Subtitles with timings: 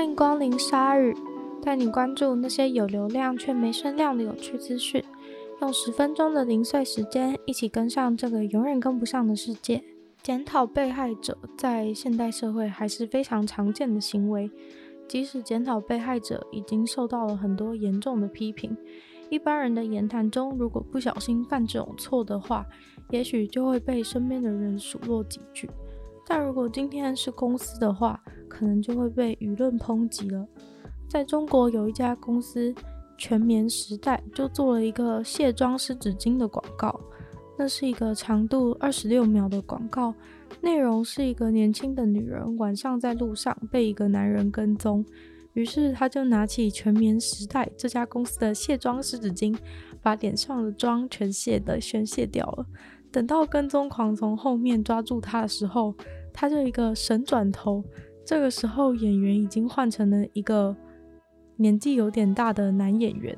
[0.00, 1.14] 欢迎光临鲨语，
[1.62, 5.04] 带你关注那些有流量却没声量的有趣资讯。
[5.60, 9.84] 用十分钟的零碎时间，一起跟上这个永远跟不上的世界。
[10.22, 14.50] 检讨被害者在现代社会还是非常常见的行为，
[15.06, 18.74] 即使检讨被害者已经受到了很多严重的批评，
[19.28, 22.64] 一般人的言谈中，如果不小心犯这种错的话，
[23.10, 25.68] 也许就会被身边的人数落几句。
[26.26, 28.18] 但如果今天是公司的话，
[28.50, 30.46] 可能就会被舆论抨击了。
[31.08, 32.74] 在中国有一家公司
[33.16, 37.00] 全棉时代就做了一个卸妆湿纸巾的广告，
[37.58, 40.14] 那是一个长度二十六秒的广告，
[40.60, 45.04] 内容是一个年轻的女人晚上在路上被一个男人跟踪，
[45.52, 49.56] 于是她就拿起全棉时代这家公司的卸妆湿纸巾，
[50.00, 52.66] 把脸上的妆全卸的宣泄掉了。
[53.12, 55.92] 等到跟踪狂从后面抓住她的时候，
[56.32, 57.84] 她就一个神转头，
[58.30, 60.76] 这个时候演员已经换成了一个
[61.56, 63.36] 年纪有点大的男演员。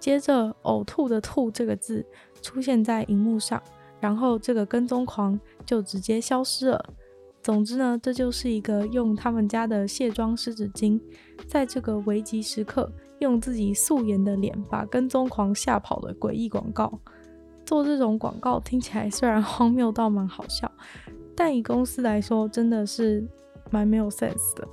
[0.00, 2.04] 接着“呕吐”的“吐”这个字
[2.42, 3.62] 出现在荧幕上，
[4.00, 6.84] 然后这个跟踪狂就直接消失了。
[7.44, 11.00] 总之呢，这就是一个用他们家的卸妆湿纸巾，
[11.46, 12.90] 在这个危急时刻
[13.20, 16.98] 用自己素颜的脸把跟踪狂吓跑的诡异广告。
[17.64, 20.68] 做这种广告听起来虽然荒谬到蛮好笑。
[21.36, 23.24] 但以公司来说，真的是
[23.70, 24.66] 蛮没有 sense 的，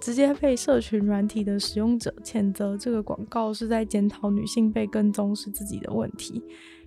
[0.00, 6.42] 直接被社群软体的使用者谴责这个广告是在检讨女性被跟踪是自己的问题，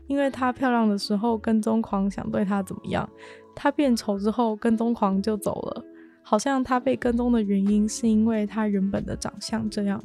[0.08, 3.08] 因为她漂亮的时候跟踪狂想对她怎么样，
[3.56, 5.86] 她变丑之后跟踪狂就走了，
[6.22, 10.02] 好像她被跟踪的原因是因为她原本的长相这样。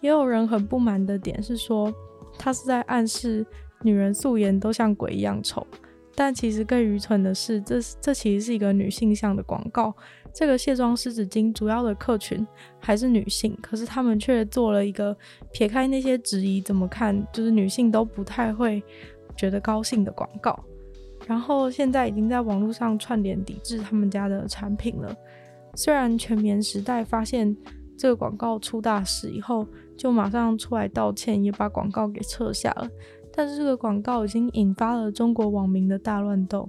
[0.00, 1.92] 也有人很不满的点是说，
[2.38, 3.44] 她是在暗示
[3.82, 5.66] 女人素颜都像鬼一样丑。
[6.16, 9.94] 但其实更愚蠢的是，这这其实是一个女性向的广告。
[10.34, 12.46] 这个卸妆湿纸巾主要的客群
[12.80, 15.16] 还是女性，可是他们却做了一个
[15.52, 18.82] 撇开那些质疑，怎么看就是女性都不太会
[19.36, 20.58] 觉得高兴的广告。
[21.26, 25.14] 然后现在已经在网络上串联抵制他们家的产品了。
[25.74, 27.54] 虽然全棉时代发现
[27.96, 29.66] 这个广告出大事以后，
[29.96, 32.88] 就马上出来道歉，也把广告给撤下了。
[33.36, 36.66] 但是这个广告已经引发了中国网民的大乱斗，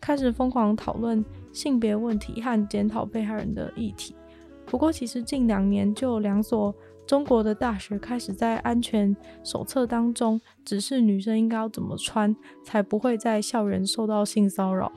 [0.00, 4.16] 开始疯狂讨论性别问题和检讨被害人的议题。
[4.66, 6.74] 不过，其实近两年就有两所
[7.06, 12.34] 中国的大学开始在安全手册当中指示女生应该要怎么穿，
[12.64, 14.90] 才不会在校园受到性骚扰。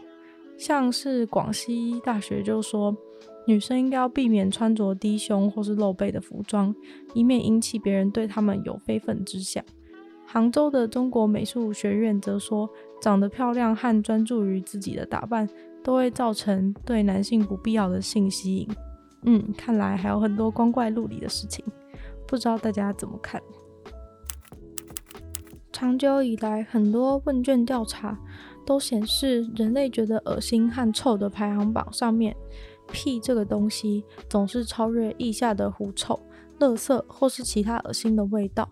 [0.57, 2.97] 像是广西大学就说，
[3.45, 6.75] 女生应该要避免穿着低胸或是露背的服装，
[7.13, 9.63] 以免引起别人对她们有非分之想。
[10.33, 12.69] 杭州的中国美术学院则说，
[13.01, 15.45] 长得漂亮和专注于自己的打扮
[15.83, 18.69] 都会造成对男性不必要的性吸引。
[19.23, 21.65] 嗯，看来还有很多光怪陆离的事情，
[22.25, 23.41] 不知道大家怎么看？
[25.73, 28.17] 长久以来，很多问卷调查
[28.65, 32.33] 都显示，人类觉得恶心和臭的排行榜上面，
[32.89, 36.17] 屁这个东西总是超越腋下的狐臭、
[36.59, 38.69] 垃圾或是其他恶心的味道。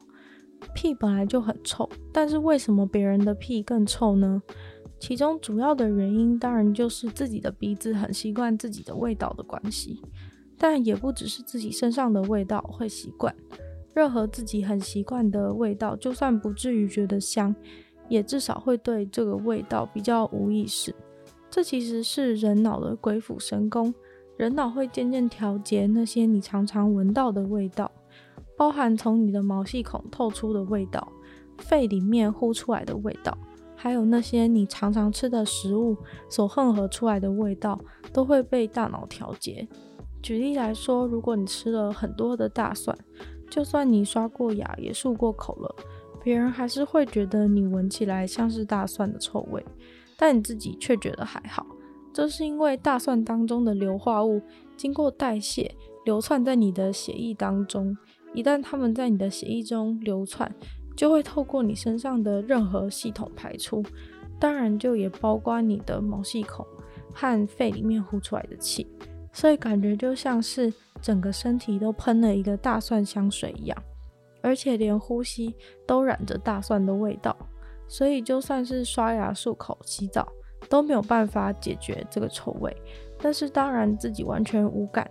[0.74, 4.42] 屁本来就很臭，但是为什么别人的屁更臭呢？
[5.00, 10.02] 其中主要的原因当然就是自己的鼻子很习惯自己的味道的关系，
[10.58, 13.34] 但也不只是自己身上的味道会习惯，
[13.94, 17.56] 任何自己很习惯的味道，就算不至于觉得香，
[18.10, 20.94] 也至少会对这个味道比较无意识。
[21.50, 23.94] 这其实是人脑的鬼斧神工，
[24.36, 27.90] 人脑会渐渐调节那些你常常闻到的味道。
[28.60, 31.08] 包含从你的毛细孔透出的味道，
[31.60, 33.38] 肺里面呼出来的味道，
[33.74, 35.96] 还有那些你常常吃的食物
[36.28, 37.80] 所混合出来的味道，
[38.12, 39.66] 都会被大脑调节。
[40.22, 42.94] 举例来说，如果你吃了很多的大蒜，
[43.50, 45.74] 就算你刷过牙也漱过口了，
[46.22, 49.66] 别人还是会觉得你闻起来像是大蒜的臭味，
[50.18, 51.66] 但你自己却觉得还好。
[52.12, 54.42] 这是因为大蒜当中的硫化物
[54.76, 55.74] 经过代谢，
[56.04, 57.96] 流窜在你的血液当中。
[58.34, 60.54] 一旦它们在你的血液中流窜，
[60.96, 63.84] 就会透过你身上的任何系统排出，
[64.40, 66.66] 当然就也包括你的毛细孔
[67.14, 68.88] 和肺里面呼出来的气，
[69.34, 70.72] 所以感觉就像是
[71.02, 73.84] 整个身体都喷了一个大蒜香水一样，
[74.42, 75.56] 而且连呼吸
[75.88, 77.36] 都染着大蒜的味道，
[77.88, 80.28] 所以就算是刷牙、漱口、洗澡
[80.70, 82.76] 都没有办法解决这个臭味，
[83.18, 85.10] 但是当然自己完全无感。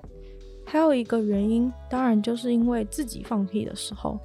[0.70, 4.20] 还有一个原因，当然就是因为自己放屁的时候，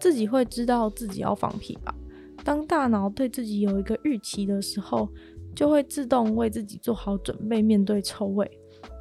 [0.00, 1.94] 自己会知道自己要放屁吧。
[2.42, 5.08] 当大脑对自己有一个预期的时候，
[5.54, 8.50] 就会自动为自己做好准备，面对臭味，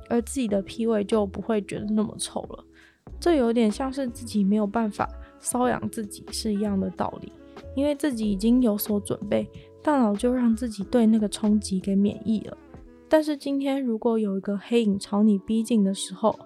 [0.07, 2.63] 而自己的屁味就不会觉得那么臭了。
[3.19, 5.09] 这有点像是自己没有办法
[5.41, 7.33] 搔痒自己是一样的道理，
[7.75, 9.49] 因为自己已经有所准备，
[9.81, 12.55] 大脑就让自己对那个冲击给免疫了。
[13.09, 16.37] 但是今天如果有一个黑影朝你逼近的时候，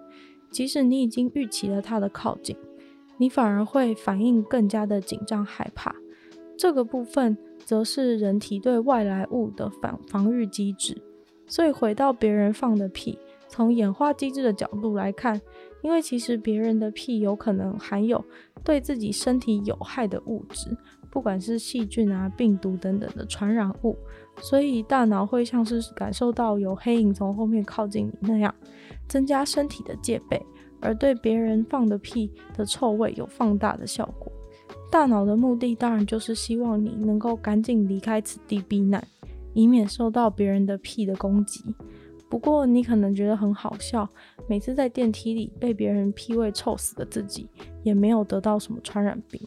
[0.49, 2.55] 即使你已经预期了它的靠近，
[3.17, 5.95] 你反而会反应更加的紧张害怕。
[6.57, 11.01] 这个部分则是人体对外来物的反防御机制。
[11.45, 13.17] 所以回到别人放的屁，
[13.47, 15.39] 从演化机制的角度来看，
[15.81, 18.23] 因为其实别人的屁有可能含有
[18.63, 20.75] 对自己身体有害的物质，
[21.09, 23.95] 不管是细菌啊、病毒等等的传染物，
[24.41, 28.53] 所以大脑会像是感受到有黑影从后面靠近你那样，
[29.07, 30.45] 增加身体的戒备，
[30.80, 34.31] 而对别人放的屁的臭味有放大的效果。
[34.92, 39.06] 大脑的目的当然就是希望你能够赶紧离开此地避难。
[39.54, 41.63] 以免受到别人的屁的攻击。
[42.30, 44.07] 不过你可能觉得很好笑，
[44.48, 47.50] 每次在电梯里被别人屁味臭死的自己，
[47.81, 49.42] 也没有得到什么传染病。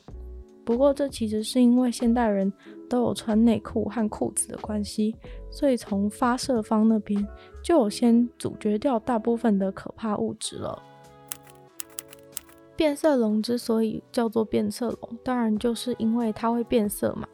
[0.65, 2.53] 不过这其实是因为现代人
[2.89, 5.17] 都有穿内裤和裤子的关系，
[5.51, 7.27] 所以从发射方那边
[7.63, 10.81] 就有先阻绝掉大部分的可怕物质了。
[12.77, 17.27] 变色龙之所以叫做变色龙，当然就是因为它会变色嘛。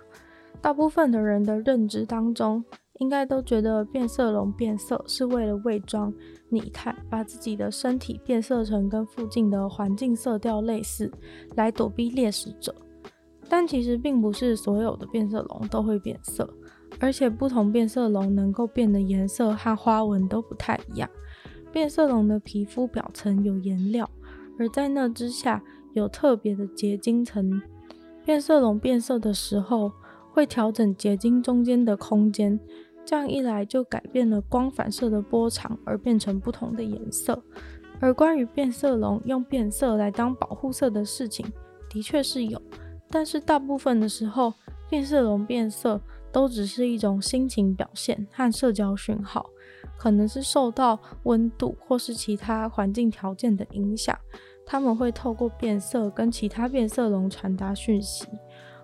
[0.61, 2.64] 大部分的人的认知当中，
[2.99, 6.12] 应该都觉得变色龙变色是为了伪装
[6.49, 11.12] 拟态，把自己的身体变色成跟附近的环境色调类似，
[11.55, 12.75] 来躲避猎食者。
[13.48, 16.48] 但其实并不是所有的变色龙都会变色，
[16.98, 21.08] 而且不同变色龙能够变的颜色和花纹都不太一样。
[21.72, 24.08] 变色龙的皮肤表层有颜料，
[24.58, 25.62] 而在那之下
[25.93, 27.60] 有特别的结晶层。
[28.25, 29.92] 变色龙变色的时候，
[30.32, 32.58] 会调整结晶中间的空间，
[33.04, 37.42] 这样一来就改变了光反射的波长，而变成不同的颜色。
[38.00, 41.46] 而关于变色龙用变色来当保护色的事情，
[41.88, 42.60] 的确是有，
[43.11, 44.53] 但是大部分的时候，
[44.88, 46.00] 变色龙变色
[46.32, 49.47] 都只是一种心情表现和社交讯号，
[49.97, 54.19] 可能是受到温度或是其他环境条件的影响，
[54.64, 58.26] 它们会透过变色跟其他变色龙传达讯息。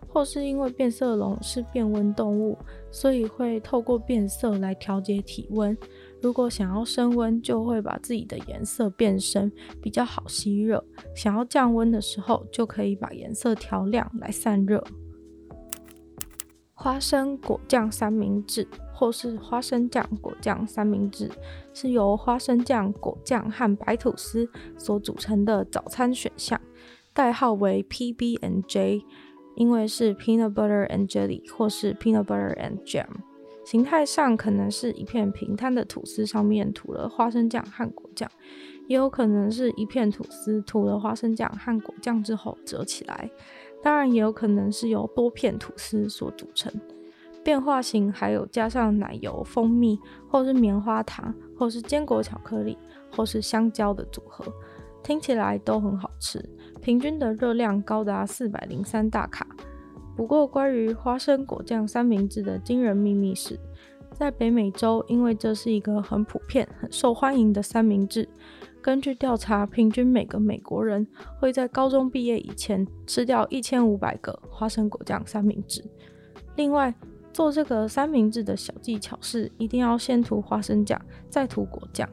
[0.09, 2.59] 或是因为变色龙是变温动物，
[2.91, 5.75] 所以会透过变色来调节体温。
[6.23, 9.51] 如果想要升温，就会把自己的颜色变深，
[9.83, 10.83] 比较好吸热。
[11.17, 14.83] 想要降温的时候，就可以把颜色调亮来散热。
[16.75, 21.29] 花生果酱三明治，或是花生酱果酱三明治，
[21.75, 24.49] 是由花生酱、果酱和白吐司
[24.79, 26.61] 所组成的早餐选项，
[27.13, 29.05] 代号为 PB&J。
[29.55, 33.07] 因为是 peanut butter and jelly 或是 peanut butter and jam，
[33.65, 38.29] 形态上可能是一片平摊的吐司，上面涂了花生酱和果酱，
[38.89, 43.31] 也有可能是一片吐司涂了花生酱和果酱之后折起来，
[43.83, 46.73] 当然也有可能是由多片吐司所组成。
[47.45, 49.99] 变化型还有加上奶油、蜂蜜，
[50.29, 52.79] 或是棉花糖，或是坚果巧克力，
[53.11, 54.45] 或是香蕉的组合。
[55.03, 56.39] 听起来都很好吃，
[56.81, 59.45] 平均的热量高达四百零三大卡。
[60.15, 63.59] 不过，关于花生果酱三明治的惊人秘密是，
[64.13, 68.29] 在北美洲，因为这是一个很普遍、很受欢迎的三明治。
[68.83, 71.07] 根据调查，平均每个美国人
[71.39, 75.83] 会在高中毕业以前吃掉一千五百个花生果酱三明治。
[76.57, 76.95] 另外，
[77.33, 82.09] 做这个三明治的小技巧是，一定要先涂花生酱，再涂果酱。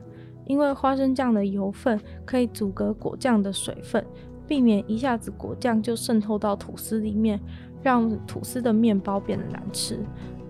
[0.46, 4.04] 因为花生酱的油分可以阻隔果酱的水分，
[4.48, 7.40] 避免一下子果酱就渗透到吐司里面，
[7.82, 10.00] 让吐司的面包变得难吃。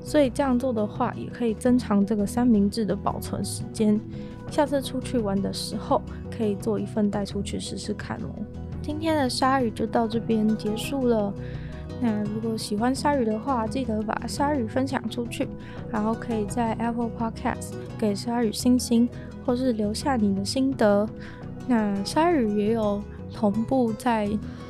[0.01, 3.99] 所以这样做的话，也可以增长这个三明治的保存时间。
[4.49, 6.01] 下次出去玩的时候，
[6.35, 8.29] 可以做一份带出去试试看哦。
[8.81, 11.31] 今天的鲨鱼就到这边结束了。
[12.01, 15.47] 那如果喜欢鲨鱼的话，记得把鲨鱼分享出去，
[15.91, 19.07] 然后可以在 Apple Podcast 给鲨鱼星星，
[19.45, 21.07] 或是留下你的心得。
[21.67, 24.29] 那鲨鱼也有同步在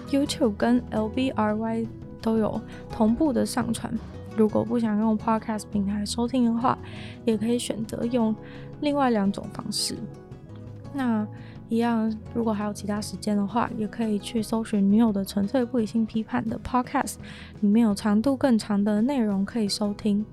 [0.09, 1.85] YouTube 跟 LBRY
[2.21, 2.59] 都有
[2.91, 3.93] 同步的上传。
[4.37, 6.77] 如果不想用 Podcast 平台收听的话，
[7.25, 8.33] 也可以选择用
[8.81, 9.97] 另外两种方式。
[10.93, 11.27] 那
[11.67, 17.15] 一样，如果还有其他时间的话，也可以去搜寻女友的纯粹不理性批判的 Podcast，
[17.61, 20.25] 里面有长度更长的内容可以收听。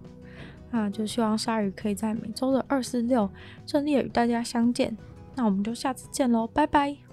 [0.71, 3.29] 那就希望鲨鱼可以在每周的二四六
[3.67, 4.97] 顺利与大家相见。
[5.35, 7.06] 那我们就下次见喽，拜拜。